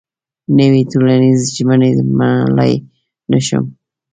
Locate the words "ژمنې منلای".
1.55-2.73